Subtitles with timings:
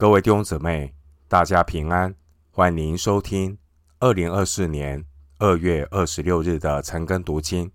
[0.00, 0.94] 各位弟兄姊妹，
[1.26, 2.14] 大家平安，
[2.52, 3.58] 欢迎收听
[3.98, 5.04] 二零二四年
[5.38, 7.72] 二月二十六日的晨更读经。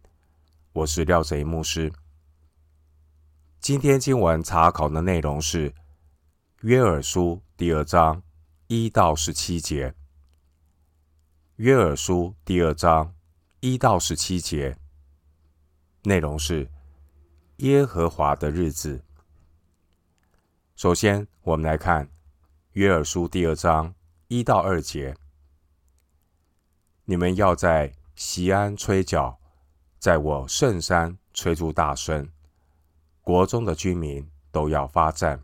[0.72, 1.92] 我是廖贼牧师。
[3.60, 5.74] 今天经文查考的内容是
[6.62, 8.24] 约珥书第二章
[8.68, 9.94] 一到十七节。
[11.58, 13.14] 约珥书第二章
[13.60, 14.78] 一到十七节
[16.04, 16.72] 内容是
[17.58, 19.04] 耶和华的日子。
[20.78, 22.10] 首先，我们来看
[22.74, 23.94] 约珥书第二章
[24.30, 25.16] 一到二节：
[27.06, 29.40] 你们要在西安吹角，
[30.00, 32.28] 在我圣山吹出大声，
[33.22, 35.40] 国中的居民都要发颤，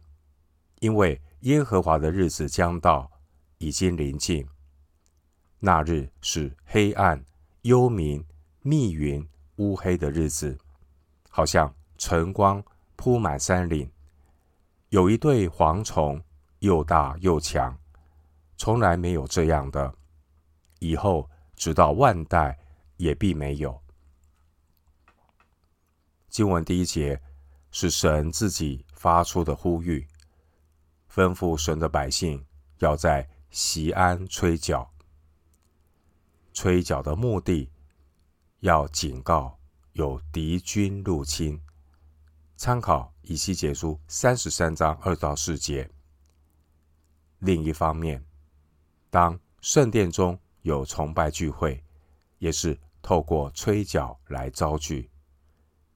[0.80, 3.12] 因为耶和华的日子将到，
[3.60, 4.48] 已经临近。
[5.60, 7.24] 那日是黑暗、
[7.62, 8.26] 幽冥、
[8.64, 9.24] 密云、
[9.58, 10.58] 乌黑的日子，
[11.30, 12.64] 好像晨光
[12.96, 13.88] 铺满山岭。
[14.90, 16.20] 有一对蝗虫，
[16.60, 17.78] 又大又强，
[18.58, 19.94] 从来没有这样的，
[20.80, 22.58] 以后直到万代
[22.98, 23.82] 也必没有。
[26.30, 27.22] 经文第一节
[27.72, 30.08] 是神自己发出的呼吁，
[31.12, 32.46] 吩咐神的百姓
[32.80, 34.90] 要在西安吹角。
[36.54, 37.72] 吹角的目的，
[38.60, 39.58] 要警告
[39.94, 41.60] 有敌军入侵。
[42.58, 45.90] 参考以西结书三十三章二到四节。
[47.40, 48.24] 另一方面，
[49.10, 51.84] 当圣殿中有崇拜聚会，
[52.38, 55.10] 也是透过吹角来招聚。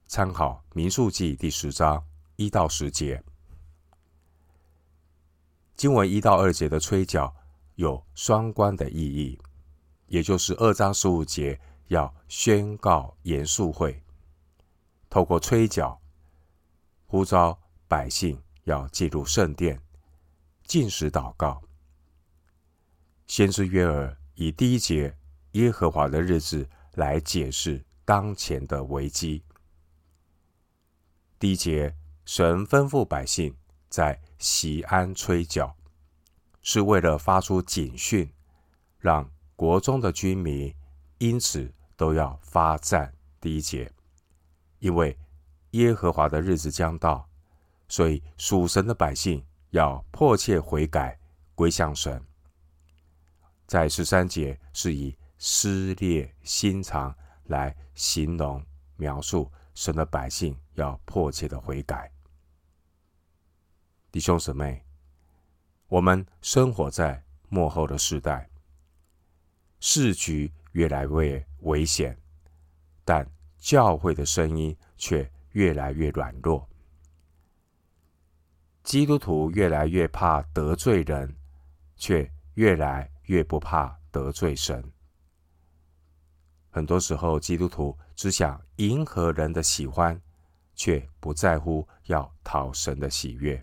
[0.06, 2.04] 参考民数记第十章
[2.36, 3.22] 一到十节。
[5.74, 7.34] 经文一到二节的吹角
[7.74, 9.38] 有双关的意义，
[10.06, 14.02] 也就是二章十五节要宣告严肃会，
[15.10, 16.00] 透过吹角。
[17.06, 19.80] 呼召百姓要进入圣殿，
[20.64, 21.62] 禁食祷告。
[23.26, 25.16] 先知约珥以第一节
[25.52, 29.42] 耶和华的日子来解释当前的危机。
[31.38, 33.56] 第一节，神吩咐百姓
[33.88, 35.76] 在锡安吹角，
[36.62, 38.32] 是为了发出警讯，
[38.98, 40.74] 让国中的居民
[41.18, 43.14] 因此都要发战。
[43.40, 43.92] 第一节，
[44.78, 45.16] 因为。
[45.74, 47.28] 耶和华的日子将到，
[47.88, 51.18] 所以属神的百姓要迫切悔改，
[51.56, 52.24] 归向神。
[53.66, 57.12] 在十三节是以撕裂心肠
[57.46, 58.64] 来形容
[58.94, 62.08] 描述神的百姓要迫切的悔改。
[64.12, 64.80] 弟兄姊妹，
[65.88, 68.48] 我们生活在幕后的世代，
[69.80, 72.16] 世局越来越危险，
[73.04, 76.64] 但教会的声音却越来越软弱，
[78.84, 81.34] 基督徒越来越怕得罪人，
[81.96, 84.92] 却越来越不怕得罪神。
[86.70, 90.20] 很多时候，基督徒只想迎合人的喜欢，
[90.74, 93.60] 却不在乎要讨神的喜悦。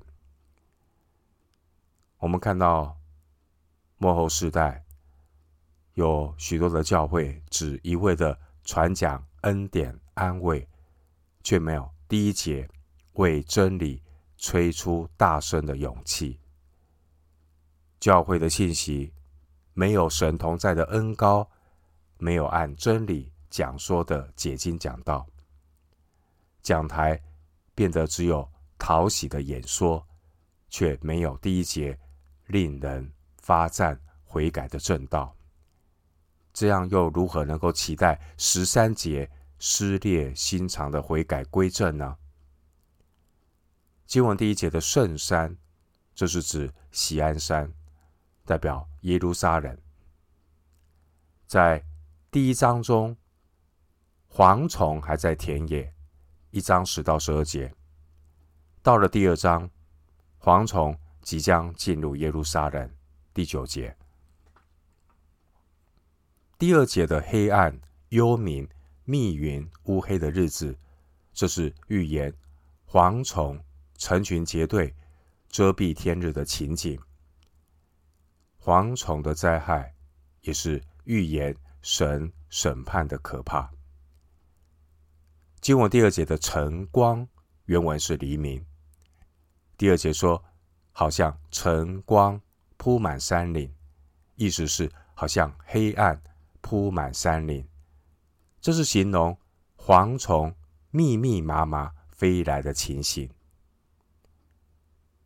[2.17, 2.97] 我们看到
[3.97, 4.83] 末后世代
[5.93, 10.67] 有许多的教会，只一味的传讲恩典安慰。
[11.43, 12.69] 却没有第一节
[13.13, 13.99] 为真理
[14.41, 16.37] 吹出大声的勇气。
[17.99, 19.13] 教会的信息
[19.73, 21.49] 没有神同在的恩膏，
[22.17, 25.25] 没有按真理讲说的解经讲道，
[26.63, 27.21] 讲台
[27.75, 30.05] 变得只有讨喜的演说，
[30.69, 31.97] 却没有第一节
[32.47, 35.33] 令人发颤悔改的正道。
[36.51, 39.29] 这样又如何能够期待十三节？
[39.63, 42.17] 撕裂心肠的悔改归正呢？
[44.11, 45.55] 经文第一节的圣山，
[46.13, 47.71] 这是指喜安山，
[48.43, 49.77] 代表耶路撒冷。
[51.47, 51.81] 在
[52.29, 53.15] 第一章中，
[54.29, 55.93] 蝗虫还在田野，
[56.49, 57.73] 一章十到十二节。
[58.83, 59.69] 到了第二章，
[60.41, 62.91] 蝗虫即将进入耶路撒冷，
[63.33, 63.95] 第九节。
[66.57, 67.79] 第二节的黑暗、
[68.09, 68.67] 幽冥。
[69.05, 70.77] 密云乌黑的日子，
[71.31, 72.33] 这是预言
[72.89, 73.57] 蝗虫
[74.01, 74.95] 成群结队
[75.47, 76.99] 遮蔽天日的情景。
[78.59, 79.93] 蝗虫的灾害
[80.41, 83.71] 也是预言神审判的可怕。
[85.61, 87.27] 经文第二节的晨光，
[87.65, 88.65] 原文是黎明。
[89.77, 90.43] 第二节说，
[90.91, 92.41] 好像晨光
[92.77, 93.71] 铺满山林，
[94.35, 96.19] 意思是好像黑暗
[96.61, 97.63] 铺满山林。
[98.59, 99.37] 这是形容
[99.77, 100.55] 蝗虫
[100.89, 103.29] 密密麻麻飞来的情形。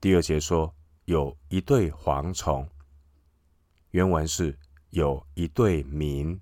[0.06, 0.72] 第二节说，
[1.06, 2.70] 有一对蝗虫。
[3.90, 4.56] 原文是
[4.92, 6.40] 有一对民。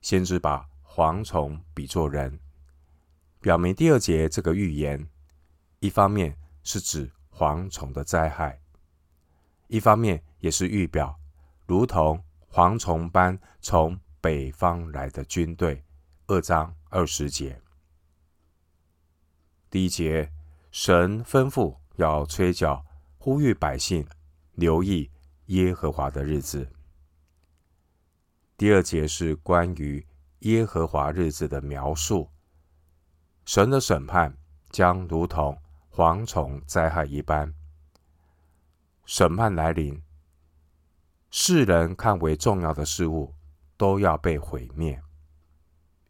[0.00, 2.40] 先知把蝗虫比作人，
[3.38, 5.08] 表明第二节这个预言，
[5.78, 8.60] 一方面是指蝗虫的灾害，
[9.68, 11.16] 一方面也是预表
[11.68, 12.20] 如同
[12.50, 15.84] 蝗虫般从北方来的军队。
[16.26, 17.62] 二章二十节，
[19.70, 20.32] 第一节，
[20.72, 22.84] 神吩咐要吹角，
[23.18, 24.06] 呼吁百姓
[24.54, 25.10] 留意
[25.46, 26.68] 耶和华的日子。
[28.56, 30.06] 第二节是关于
[30.40, 32.30] 耶和华日子的描述，
[33.44, 34.36] 神的审判
[34.70, 35.60] 将如同
[35.90, 37.52] 蝗虫灾害一般，
[39.04, 40.02] 审判来临，
[41.30, 43.34] 世人看为重要的事物
[43.76, 45.00] 都要被毁灭。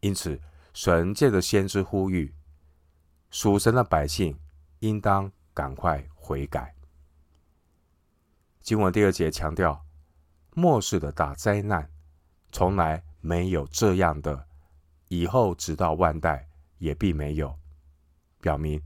[0.01, 0.41] 因此，
[0.73, 2.35] 神借着先知呼吁
[3.31, 4.39] 属神的百姓，
[4.81, 6.75] 应当赶快悔改。
[8.61, 9.87] 经文第二节强调，
[10.55, 11.89] 末世的大灾难
[12.51, 14.49] 从来没有这样的，
[15.09, 16.49] 以后直到万代
[16.79, 17.57] 也必没有，
[18.41, 18.83] 表明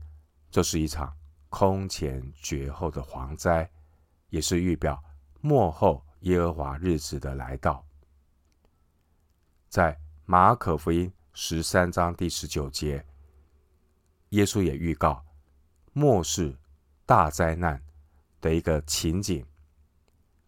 [0.51, 1.15] 这是一场
[1.49, 3.69] 空前绝后的蝗灾，
[4.29, 5.03] 也是预表
[5.41, 7.85] 末后耶和华日子的来到。
[9.69, 13.05] 在马可福音十三章第十九节，
[14.29, 15.25] 耶稣也预告
[15.93, 16.58] 末世
[17.09, 17.81] 大灾难
[18.39, 19.43] 的一个情景。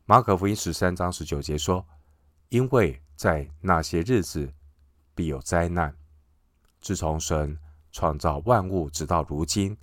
[0.06, 1.84] 马可福音十三章十九节说
[2.50, 4.54] ：“因为在那些日子
[5.16, 5.98] 必有灾难。
[6.80, 7.58] 自从神
[7.92, 9.76] 创造万物直到如今，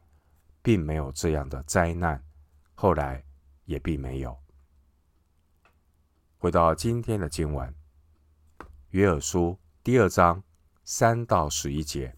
[0.62, 2.22] 并没有这样的灾难，
[2.76, 3.24] 后来
[3.64, 4.38] 也并没有。”
[6.38, 7.74] 回到今天的经文，
[8.90, 9.58] 约珥书。
[9.82, 10.40] 第二章
[10.84, 12.14] 三到十一节，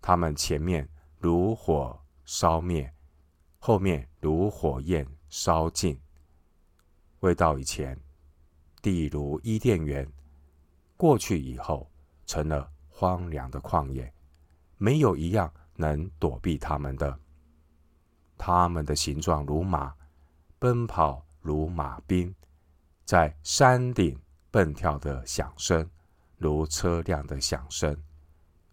[0.00, 0.88] 他们前面
[1.18, 1.99] 如火
[2.32, 2.94] 烧灭，
[3.58, 6.00] 后面如火焰烧尽。
[7.18, 8.00] 未到以前，
[8.80, 10.06] 地如伊甸园；
[10.96, 11.90] 过去以后，
[12.26, 14.14] 成了荒凉的旷野，
[14.78, 17.18] 没有一样能躲避他们的。
[18.38, 19.92] 他们的形状如马，
[20.60, 22.32] 奔跑如马兵，
[23.04, 24.16] 在山顶。
[24.52, 25.88] 蹦跳的响声，
[26.36, 27.96] 如车辆的响声，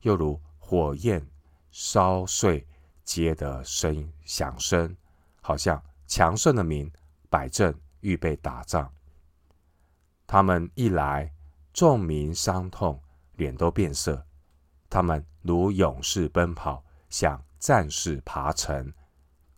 [0.02, 1.28] 又如火焰
[1.72, 2.66] 烧碎
[3.08, 4.96] 秸的声音响声，
[5.42, 6.92] 好像强盛的民
[7.30, 8.94] 摆阵预备打仗。
[10.28, 11.34] 他们一来，
[11.74, 13.02] 众民伤痛，
[13.38, 14.24] 脸都变色。
[14.90, 18.94] 他们如勇士奔跑，像战士爬城，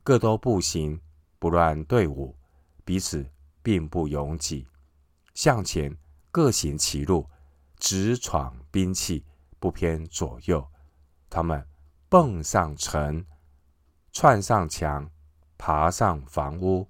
[0.04, 1.02] 各都步行，
[1.40, 2.38] 不乱队伍，
[2.86, 3.28] 彼此
[3.64, 4.68] 并不拥挤，
[5.34, 5.98] 向前。
[6.32, 7.28] 各行其路，
[7.80, 9.26] 直闯兵器，
[9.60, 10.64] 不偏左右。
[11.28, 11.68] 他们
[12.08, 13.26] 蹦上城，
[14.20, 15.10] 窜上墙，
[15.58, 16.86] 爬上房屋，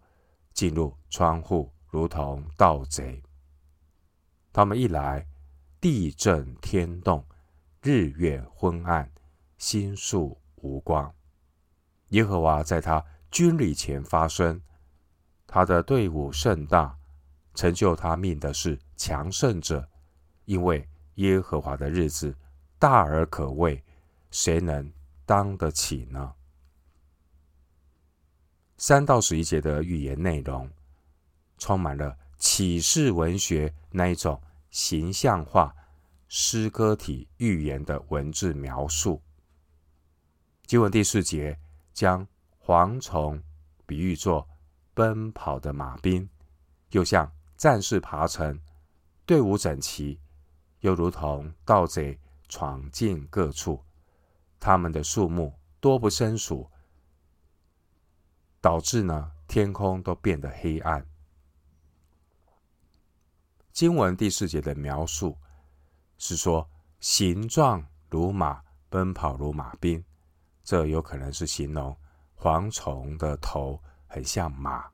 [0.52, 3.22] 进入窗户，如同盗贼。
[4.52, 5.28] 他们一来，
[5.80, 7.24] 地震天动，
[7.84, 9.12] 日月昏暗，
[9.60, 11.14] 星宿无光。
[12.08, 14.60] 耶和华在他军旅前发声，
[15.46, 16.98] 他的队伍甚大。
[17.54, 19.88] 成就他命的是强盛者，
[20.46, 22.36] 因为耶和华的日子
[22.80, 23.84] 大而可畏，
[24.32, 24.92] 谁能
[25.28, 26.34] 当得起呢？
[28.80, 30.68] 三到十一节的寓言内容，
[31.58, 35.76] 充满了启示文学那一种形象化
[36.30, 39.22] 诗歌体预言的文字描述。
[40.66, 41.60] 经文第四节
[41.94, 42.26] 将
[42.66, 43.44] 蝗虫
[43.86, 44.48] 比喻作
[44.94, 46.28] 奔跑的马兵，
[46.92, 47.32] 又像。
[47.58, 48.58] 战士爬城，
[49.26, 50.18] 队伍整齐，
[50.80, 52.18] 又如同盗贼
[52.48, 53.84] 闯进各处。
[54.62, 56.72] 他们的数目多不胜数，
[58.62, 61.06] 导致呢天空都变得黑暗。
[63.72, 65.38] 经文第四节的描述
[66.18, 70.04] 是说，形状如马，奔跑如马兵。
[70.64, 71.96] 这有可能是形容
[72.38, 74.86] 蝗虫的头很像马，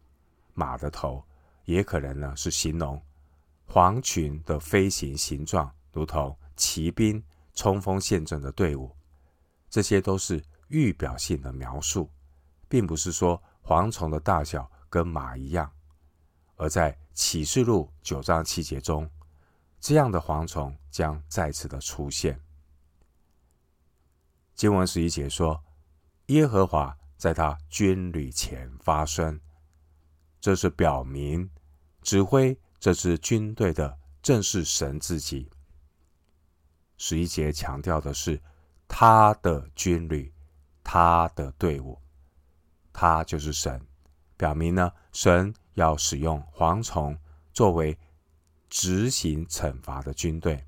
[0.54, 1.24] 马的头。
[1.66, 3.02] 也可能呢是形容
[3.68, 7.24] 蝗群的飞行形状，如同骑兵
[7.56, 8.96] 冲锋陷阵的队伍。
[9.68, 12.08] 这些都是预表性的描述，
[12.70, 15.70] 并不是说蝗虫的大小跟马一样。
[16.56, 19.10] 而在启示录九章七节中，
[19.80, 22.40] 这样的蝗虫将再次的出现。
[24.54, 25.62] 经文十一节说
[26.28, 29.40] ：“耶和华在他军旅前发声。”
[30.40, 31.50] 这是表明，
[32.02, 35.52] 指挥这支军队的正是神自己。
[36.98, 38.42] 十一节强调的是
[38.88, 40.32] 他的军旅，
[40.84, 42.00] 他的队伍，
[42.98, 43.86] 他就是神，
[44.38, 47.18] 表明呢，神要使用蝗虫
[47.52, 48.00] 作为
[48.70, 50.66] 执行惩罚的军队，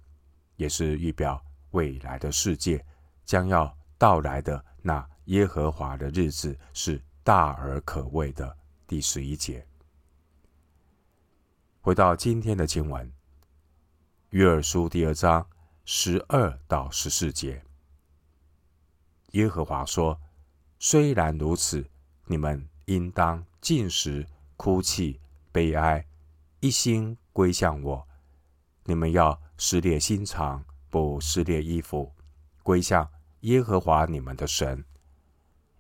[0.58, 1.42] 也是预表
[1.72, 2.86] 未来的世界
[3.24, 8.58] 将要到来的那耶和华的日子是大而可畏的。
[8.86, 9.66] 第十一节，
[11.80, 13.10] 回到今天的经文，
[14.32, 15.48] 约珥书第二章
[15.86, 17.64] 十二到十四节，
[19.32, 20.20] 耶和华说
[20.78, 21.90] ：“虽然如此，
[22.28, 25.20] 你们应当禁食、哭泣、
[25.52, 26.06] 悲哀，
[26.60, 28.08] 一心归向我。
[28.84, 32.14] 你们要撕裂心肠，不撕裂衣服，
[32.62, 33.10] 归向
[33.42, 34.86] 耶和华你们的神，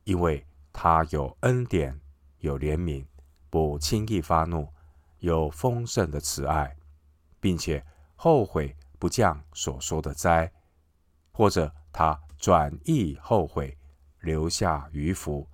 [0.03, 1.99] 因为他有恩典。”
[2.39, 3.03] 有怜悯，
[3.49, 4.71] 不轻易发怒，
[5.17, 6.77] 有丰盛的慈爱，
[7.39, 7.83] 并且
[8.15, 10.53] 后悔不降所说的灾，
[11.31, 13.75] 或者他转意后悔，
[14.21, 15.49] 留下余福，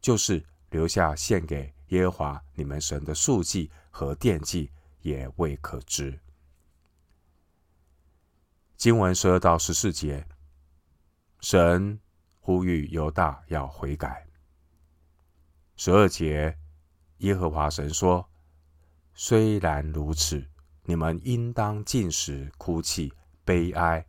[0.00, 4.70] 就是留下献给耶和华你们神的数祭和奠祭，
[5.02, 6.18] 也未可知。
[8.76, 10.26] 经文十二到十四节，
[11.40, 12.00] 神
[12.38, 14.26] 呼吁犹大要悔改。
[15.76, 16.56] 十二节，
[17.18, 18.30] 耶和华神说
[19.12, 20.46] ：“虽然如此，
[20.84, 23.12] 你们应当禁食、哭泣、
[23.44, 24.06] 悲哀，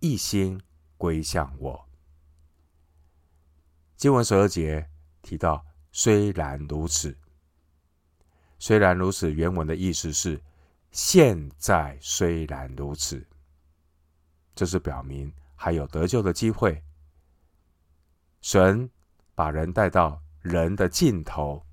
[0.00, 0.60] 一心
[0.98, 1.88] 归向我。”
[3.96, 4.90] 经文十二节
[5.24, 7.16] 提到“虽然如此
[8.60, 10.40] ”，“虽然如此”原文的意思是
[10.92, 13.26] “现在虽然如此”，
[14.54, 16.80] 这是表明还有得救的机会。
[18.40, 18.88] 神
[19.34, 20.20] 把人带到。
[20.44, 21.64] 人的尽头，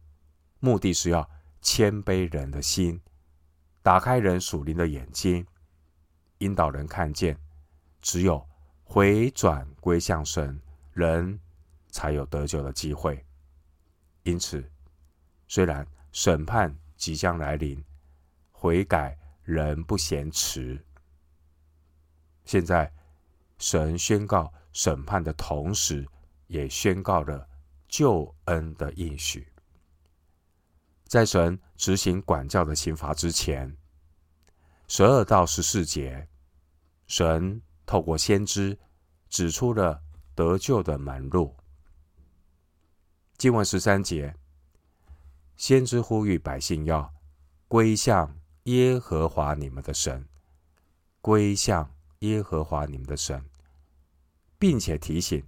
[0.62, 1.30] 目的是要
[1.62, 3.02] 谦卑人的心，
[3.84, 5.46] 打开人属灵的眼睛，
[6.38, 7.38] 引导人看见，
[8.00, 8.48] 只有
[8.86, 10.58] 回转归向神，
[10.94, 11.38] 人
[11.90, 13.26] 才有得救的机会。
[14.24, 14.64] 因此，
[15.48, 17.84] 虽然审判即将来临，
[18.52, 20.84] 悔改仍不嫌迟。
[22.46, 22.92] 现在，
[23.58, 26.08] 神宣告审判的同时，
[26.48, 27.48] 也宣告了。
[27.92, 29.46] 救恩的应许，
[31.04, 33.76] 在神执行管教的刑罚之前，
[34.88, 36.30] 十二到十四节，
[37.06, 38.80] 神透过先知
[39.28, 40.02] 指出了
[40.34, 41.54] 得救的门路。
[43.42, 44.36] 经文十三节，
[45.58, 47.12] 先知呼吁百姓要
[47.68, 50.28] 归向耶和华你们的神，
[51.22, 53.44] 归向耶和华你们的神，
[54.60, 55.44] 并且提醒。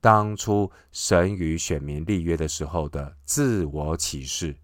[0.00, 4.56] 当初神与选民立约的时候的自我启示，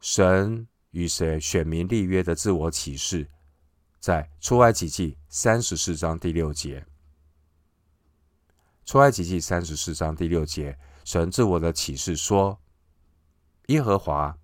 [0.00, 3.28] 神与谁选民立约的自我启示，
[3.98, 6.86] 在出埃及记三十四章第六节。
[8.84, 12.60] 出埃及记三十四章第六节，神自我的启示说
[13.68, 14.36] ：“耶和华，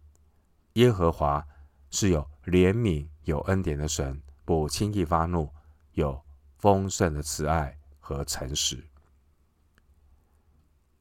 [0.74, 1.46] 耶和华
[1.90, 5.52] 是有怜悯、有恩典的神，不轻易发怒，
[5.92, 6.22] 有
[6.58, 7.76] 丰盛的慈爱。”
[8.06, 8.80] 和诚实。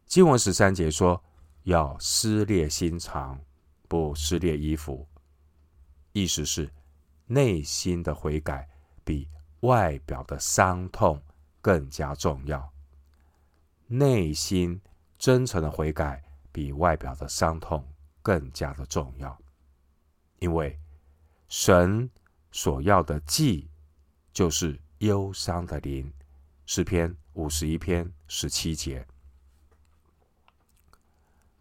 [0.08, 1.24] 经文十三节说
[1.62, 3.39] ：“要撕裂心肠，
[3.88, 5.08] 不撕裂衣服。”
[6.13, 6.68] 意思是
[7.27, 8.68] 内心的悔改
[9.04, 11.22] 比外表的伤痛
[11.62, 12.74] 更加重要。
[13.88, 14.82] 内心
[15.18, 17.88] 真诚的悔改比外表的伤痛
[18.22, 19.38] 更加的重要，
[20.39, 20.80] 因为
[21.48, 22.10] 神
[22.51, 23.70] 所要的祭
[24.34, 26.12] 就是忧伤的灵。
[26.68, 29.06] 诗篇五十一篇十七节，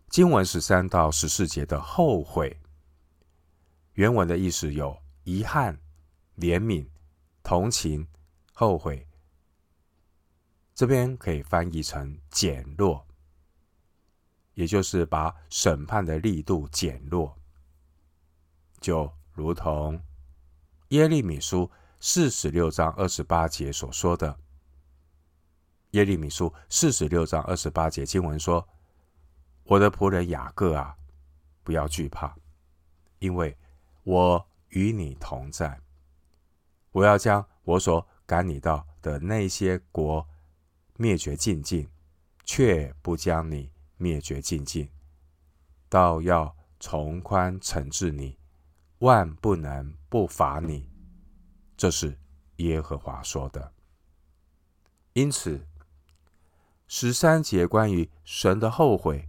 [0.08, 2.58] 经文十三到十四节的后悔，
[3.92, 5.78] 原文的意思有遗憾、
[6.38, 6.86] 怜悯、
[7.42, 8.08] 同情、
[8.54, 9.06] 后悔。
[10.74, 13.06] 这边可以翻译成减弱，
[14.54, 17.38] 也就是把审判的力度减弱，
[18.80, 20.02] 就如同
[20.88, 24.36] 耶利米书四十六章二十八节所说的。
[25.92, 28.68] 耶利米书四十六章二十八节经文说
[29.62, 30.96] ：“我的仆人雅各啊，
[31.62, 32.34] 不要惧怕，
[33.20, 33.56] 因为
[34.02, 35.80] 我与你同在。
[36.90, 40.28] 我要将我所赶你到的那些国
[40.96, 41.88] 灭绝净尽，
[42.44, 44.88] 却不将你灭绝净尽，
[45.88, 48.38] 倒要从宽惩治你，
[48.98, 50.88] 万不能不罚你。”
[51.76, 52.18] 这是
[52.56, 53.72] 耶和华说的。
[55.12, 55.66] 因此。
[56.86, 59.26] 十三节关于神的后悔，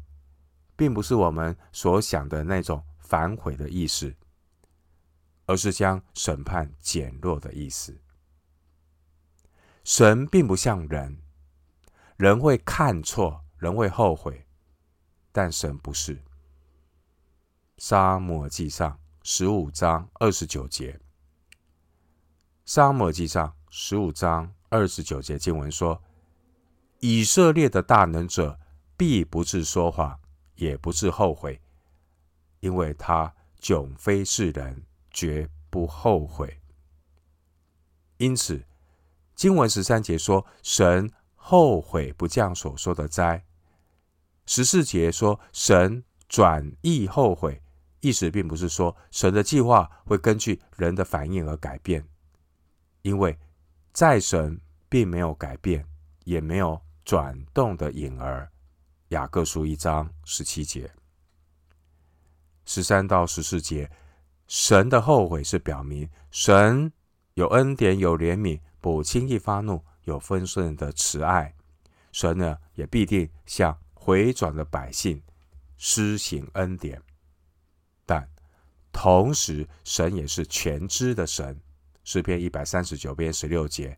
[0.76, 4.14] 并不是我们所想的那种反悔的意思，
[5.46, 7.98] 而是将审判减弱的意思。
[9.86, 11.18] 神并不像人，
[12.18, 14.46] 人会看错，人会后悔，
[15.32, 16.24] 但神不是。
[17.78, 20.98] 撒母耳记上十五章二十九节，
[22.64, 26.02] 撒母耳记上十五章二十九节经文说
[27.02, 28.58] ：“以色列的大能者
[28.96, 30.18] 必不致说谎，
[30.56, 31.62] 也不致后悔，
[32.62, 36.62] 因为他迥非世人，绝不后悔。”
[38.16, 38.64] 因此，
[39.36, 41.12] 经文十三节说神
[41.48, 43.40] 后悔不降所说的灾；
[44.48, 47.62] 十四节说神转意后悔。
[48.02, 52.04] 意思并不是说神的计划会根据人的反应而改变，
[53.04, 53.38] 因为
[53.94, 54.60] 在神
[54.90, 55.86] 并没有改变，
[56.24, 58.52] 也没有转动的影儿。
[59.10, 60.92] 雅各书一章十七节、
[62.66, 63.92] 十三到十四节，
[64.48, 66.92] 神的后悔是表明神
[67.36, 71.54] 有恩典、有怜悯，不轻易发怒，有丰盛的慈爱。
[72.12, 75.22] 神呢，也必定向回转的百姓
[75.78, 77.02] 施行恩典。
[78.06, 78.28] 但
[78.92, 81.60] 同时，神也是全知的神。
[82.06, 83.98] 诗篇一百三十九篇十六节，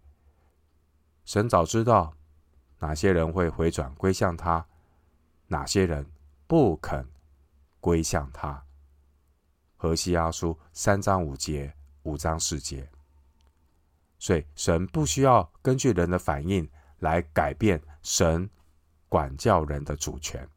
[1.25, 2.15] 神早知道
[2.79, 4.65] 哪些人会回转归向他，
[5.47, 6.09] 哪些人
[6.47, 7.05] 不肯
[7.81, 8.63] 归向他。
[9.75, 12.89] 何西阿书三章五节、五章四节。
[14.19, 16.69] 所以，神不需要根据人的反应
[16.99, 18.49] 来改变神
[19.07, 20.47] 管教人的主权。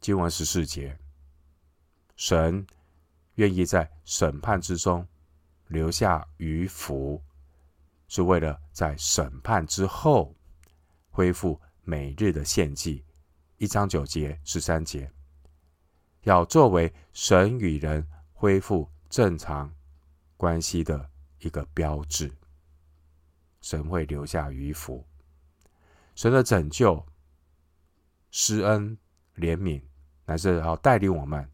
[0.00, 0.98] 经文十四节。
[2.16, 2.64] 神
[3.34, 5.06] 愿意在审判之中
[5.66, 7.20] 留下余福，
[8.06, 10.32] 是为了在审判之后
[11.10, 13.04] 恢复每日的献祭。
[13.56, 15.10] 一章九节、十三节，
[16.22, 19.74] 要作为神与人恢复正常
[20.36, 21.10] 关系的
[21.44, 22.32] 一个标志。
[23.60, 25.06] 神会留下余福，
[26.14, 27.06] 神的拯救、
[28.30, 28.98] 施恩、
[29.36, 29.82] 怜悯，
[30.26, 31.48] 乃是要带领我们。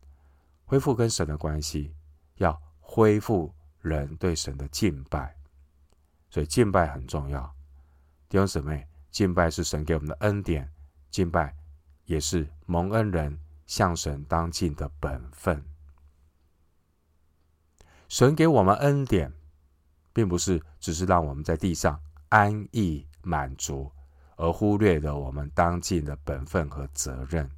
[0.65, 1.95] 恢复跟神的关系，
[2.37, 5.37] 要恢复人对神的敬拜，
[6.31, 7.43] 所以敬拜很重要。
[8.29, 10.73] 弟兄姊妹，敬拜是神给我们的恩典，
[11.11, 11.57] 敬拜
[12.05, 15.65] 也是蒙恩人向神当敬的本分。
[18.09, 19.33] 神给我们恩典，
[20.13, 23.91] 并不是只是让我们在地上安逸满足，
[24.37, 27.51] 而忽略了我们当尽的本分和责任。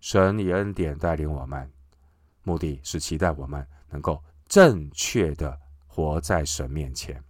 [0.00, 1.70] 神以恩典带领我们，
[2.42, 7.22] 目的是期待我们能够正确的活在神面前。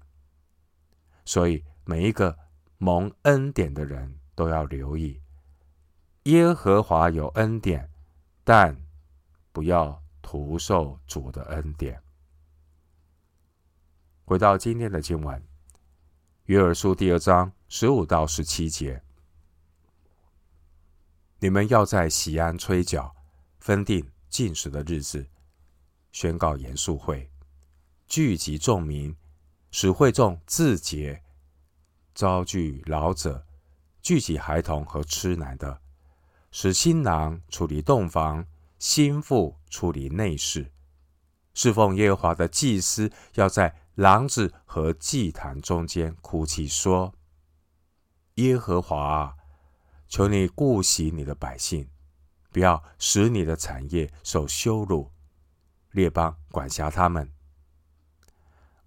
[1.24, 2.36] 所以，每一个
[2.76, 5.20] 蒙恩典的人都要留意，
[6.24, 7.88] 耶和华有恩典，
[8.44, 8.76] 但
[9.52, 12.00] 不要徒受主的恩典。
[14.28, 15.42] 回到今天的经文，
[16.44, 19.02] 约珥书第二章十五到十七节。
[21.38, 23.16] 你们要在锡安吹角，
[23.58, 25.26] 分定禁食的日子，
[26.12, 27.30] 宣告严肃会，
[28.06, 29.16] 聚集众民，
[29.70, 31.22] 使会众自洁，
[32.14, 33.46] 招聚老者，
[34.02, 35.80] 聚集孩童和吃奶的，
[36.50, 38.44] 使新郎处理洞房，
[38.78, 40.70] 新妇处理内室。
[41.54, 47.12] 侍奉耶和华的祭司要在廊子和祭坛中间哭泣说
[48.36, 49.34] ：“耶和华啊。”
[50.06, 51.90] 求你顾惜你的百姓，
[52.52, 55.10] 不要使你的产业受羞辱。
[55.90, 57.32] 列邦管辖他们，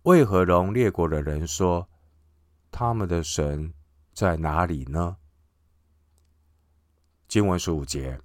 [0.04, 1.90] 为何容列国的人说
[2.72, 3.74] 他们的神
[4.14, 5.18] 在哪里呢？
[7.28, 8.20] 经文十五节，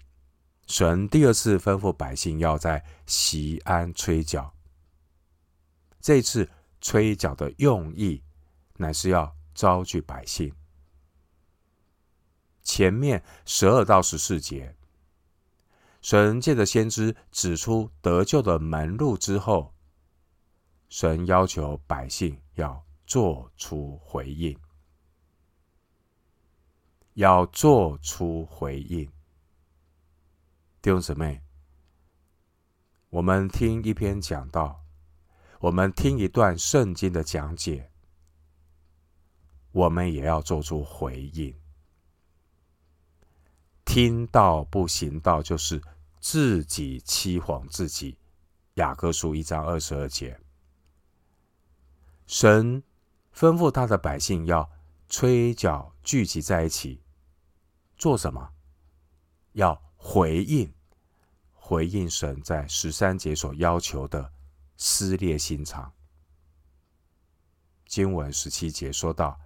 [0.68, 4.54] 神第二次吩咐百姓要在锡安吹角。
[6.00, 6.48] 这次
[6.80, 8.22] 吹角的用意，
[8.76, 10.54] 乃是要招聚百姓。
[12.62, 14.76] 前面十二到十四节，
[16.00, 19.74] 神借着先知指出得救的门路之后，
[20.88, 24.58] 神要求百姓要做出回应，
[27.14, 29.04] 要做出回应。
[30.82, 31.42] 弟兄姊妹，
[33.10, 34.84] 我们听一篇讲道，
[35.60, 37.90] 我们听一段圣经的讲解，
[39.72, 41.54] 我们也要做出回应。
[43.84, 45.80] 听到不行道，就是
[46.20, 48.18] 自己欺谎自己。
[48.74, 50.38] 雅各书一章二十二节，
[52.26, 52.82] 神
[53.34, 54.70] 吩咐他的百姓要
[55.08, 57.00] 吹角聚集在一起，
[57.96, 58.52] 做什么？
[59.52, 60.70] 要回应，
[61.54, 64.30] 回应神在十三节所要求的
[64.76, 65.92] 撕裂心肠。
[67.86, 69.38] 经文十七节说道：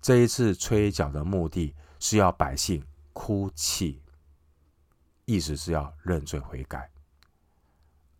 [0.00, 4.00] 这一次吹角的目的是要百姓哭泣，
[5.24, 6.90] 意思是要认罪悔改，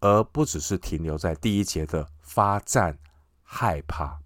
[0.00, 2.98] 而不只是停留在第一节的发战
[3.42, 4.20] 害怕。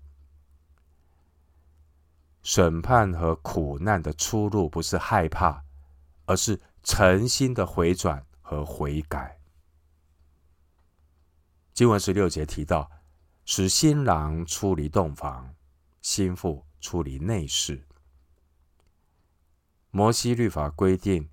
[2.42, 5.62] 审判和苦难的出路不是害怕，
[6.24, 9.39] 而是诚心的回转和悔改。
[11.80, 12.90] 经文十六节提到，
[13.46, 15.54] 使新郎出离洞房，
[16.02, 17.82] 新妇出离内室。
[19.90, 21.26] 摩西律法规定，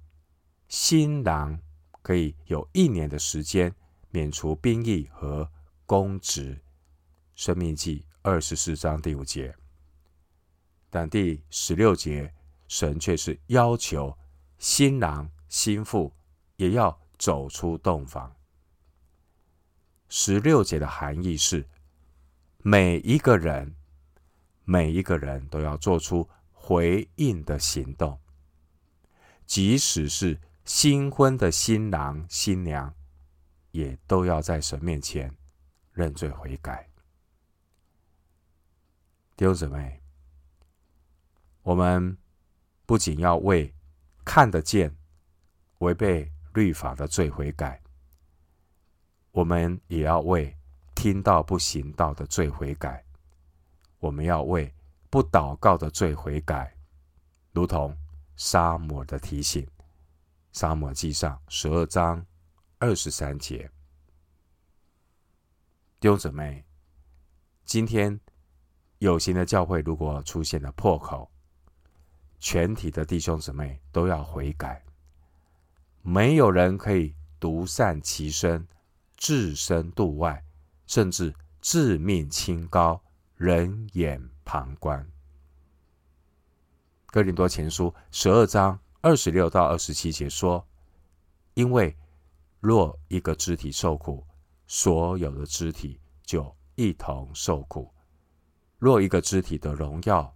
[0.69, 1.59] 新郎
[2.01, 3.75] 可以有一年的时间
[4.09, 5.51] 免除兵役和
[5.85, 6.57] 公职。
[7.35, 9.53] 生命记二十四章第五节。
[10.89, 12.33] 但第十六节，
[12.69, 14.17] 神却是要求
[14.57, 16.09] 新郎新妇
[16.55, 18.33] 也要走出洞房。
[20.09, 21.67] 十六节的含义是，
[22.59, 23.75] 每一个人，
[24.63, 28.19] 每一个人都要做出回应的行动，
[29.45, 32.93] 即使是新婚的新郎新娘，
[33.71, 35.35] 也都要在神面前
[35.91, 36.89] 认罪悔改。
[39.35, 40.01] 弟兄姊妹。
[41.63, 42.17] 我们
[42.85, 43.73] 不仅要为
[44.23, 44.95] 看得见
[45.79, 47.81] 违背律法的罪悔改，
[49.37, 50.51] 我们也要为
[50.95, 53.05] 听到不行道的罪悔改。
[53.99, 54.73] 我们要为
[55.11, 56.75] 不祷告的罪悔改，
[57.51, 57.95] 如同
[58.35, 59.67] 撒母耳的提醒，
[60.53, 62.25] 撒母耳记上十二章
[62.79, 63.69] 二十三节。
[65.99, 66.65] 弟兄姊妹，
[67.63, 68.19] 今天
[68.97, 71.29] 有形的教会如果出现了破口，
[72.39, 74.83] 全体的弟兄姊妹都要悔改，
[76.01, 78.67] 没有人可以独善其身、
[79.17, 80.41] 置身度外，
[80.85, 83.03] 甚至自命清高、
[83.35, 85.05] 冷眼旁观。
[87.07, 90.65] 哥林多前书十二章二十六到二十七节说
[91.55, 91.93] ：“因为
[92.61, 94.25] 若一个肢体受苦，
[94.67, 97.91] 所有的肢体就一同受苦；
[98.79, 100.33] 若一个肢体的荣耀，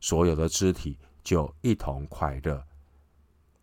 [0.00, 2.64] 所有的肢体。”就一同快乐。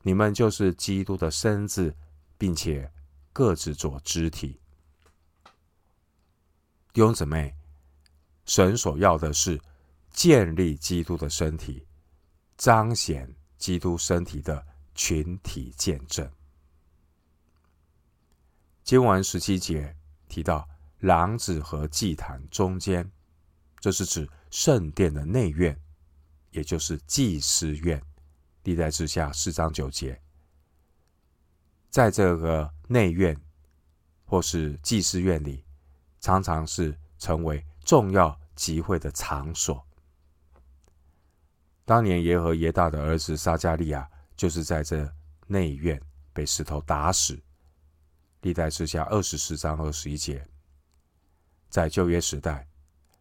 [0.04, 1.96] 你们就是基督的身子，
[2.38, 2.92] 并且
[3.36, 4.62] 各自做肢体。
[6.94, 7.54] 弟兄姊妹，
[8.46, 9.60] 神所要的是
[10.10, 11.86] 建立基督的身体，
[12.56, 16.32] 彰显基督身体的群体见证。
[18.86, 19.94] 经文十七节
[20.30, 20.66] 提到
[21.00, 23.12] 廊子和祭坛中间，
[23.82, 25.78] 这是指圣殿的内院。
[26.52, 28.02] 也就是祭司院，
[28.64, 30.22] 历代志下四章九节，
[31.90, 33.36] 在这个内院
[34.26, 35.64] 或是祭司院里，
[36.20, 39.86] 常常是成为重要集会的场所。
[41.86, 45.08] 当年耶和耶大的儿子撒迦利亚就是在这
[45.48, 46.02] 内院
[46.34, 47.40] 被石头打死。
[48.42, 50.48] 历代志下二十四章二十一节，
[51.70, 52.68] 在旧约时代，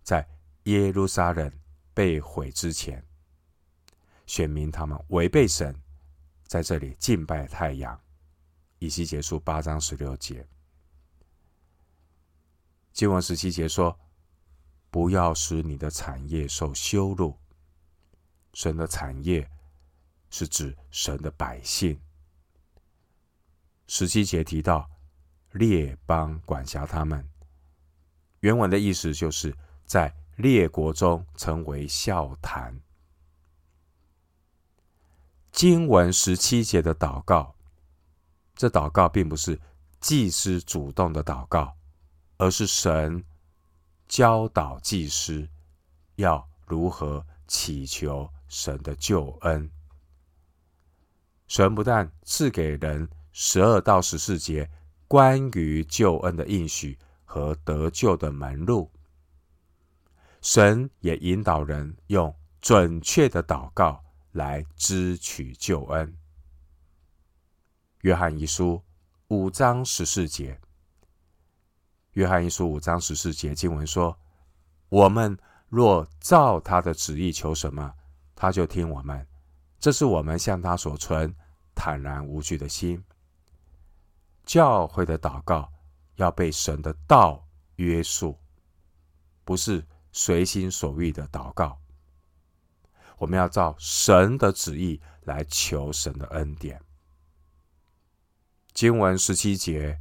[0.03, 0.27] 在
[0.65, 1.51] 耶路撒冷
[1.95, 3.03] 被毁之前。
[4.27, 5.75] 选民他们违背神，
[6.47, 7.99] 在这里敬拜太阳。
[8.85, 10.47] 以西结书八章十六节，
[12.93, 13.99] 经文十七节说
[14.93, 17.35] ：“不要使你的产业受羞辱。”
[18.53, 19.51] 神的产业
[20.29, 21.99] 是指神的百姓。
[23.87, 24.87] 十七节提到
[25.53, 27.27] 列邦管辖他们，
[28.41, 32.79] 原文的意思就是在列国中成为笑谈。
[35.53, 37.57] 经文十七节的祷告，
[38.55, 39.61] 这祷告并不是
[40.01, 41.77] 祭司主动的祷告，
[42.37, 43.25] 而是神
[44.07, 45.49] 教导祭司
[46.17, 49.71] 要如何祈求神的救恩。
[51.47, 54.71] 神不但赐给人十二到十四节
[55.09, 58.91] 关于救恩的应许和得救的门路，
[60.41, 64.03] 神也引导人用准确的祷告。
[64.35, 66.13] 来支取救恩。
[68.05, 68.83] 约翰一书
[69.29, 70.61] 五章十四节，
[72.13, 74.15] 约翰一书五章十四节经文说
[74.91, 75.35] ：“我们
[75.71, 77.95] 若照他的旨意求什么，
[78.35, 79.27] 他就听我们。
[79.81, 81.35] 这是我们向他所存
[81.75, 83.03] 坦然无惧的心。”
[84.45, 85.73] 教会的祷告
[86.17, 87.43] 要被神的道
[87.77, 88.39] 约束，
[89.47, 91.81] 不是随心所欲的祷告。
[93.17, 96.79] 我们要照神的旨意来求神的恩典。
[98.75, 100.01] 经文十七节，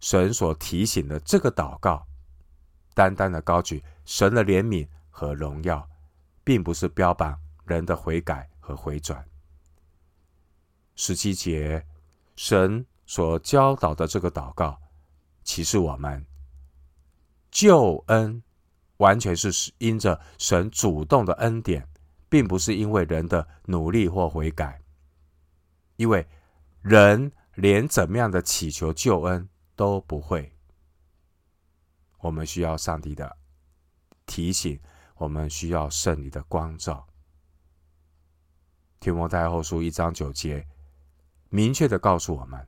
[0.00, 2.06] 神所提醒的这个祷告，
[2.94, 5.86] 单单的高举神的怜悯和荣耀，
[6.42, 9.22] 并不是标榜人的悔改和回转。
[10.96, 11.86] 十七节，
[12.34, 14.80] 神所教导的这个祷告，
[15.44, 16.24] 启示我们
[17.50, 18.42] 救恩
[18.96, 21.86] 完全是因着神主动的恩典，
[22.30, 24.80] 并不是因为人的努力或悔改。
[25.96, 26.26] 因为
[26.80, 30.56] 人连怎么样的祈求救恩都不会，
[32.18, 33.36] 我们需要上帝的
[34.26, 34.80] 提醒，
[35.16, 37.06] 我们需要圣灵的光照。
[39.00, 40.66] 提摩太后书一章九节。
[41.54, 42.66] 明确的告诉我们，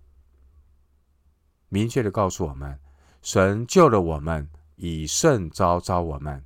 [1.70, 2.79] 明确的告诉我们，
[3.23, 6.44] 神救了我们，以圣召召我们，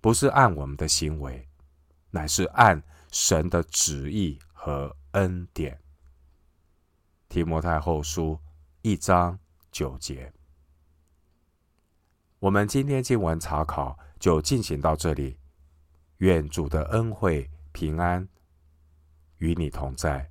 [0.00, 1.48] 不是按我们的行为，
[2.10, 5.80] 乃是按神的旨意和恩典。
[7.28, 8.38] 提摩太后书
[8.82, 9.38] 一章
[9.70, 10.32] 九节。
[12.38, 15.38] 我们今天经文查考就进行到这里，
[16.18, 18.28] 愿主的恩惠平安
[19.38, 20.30] 与你同在。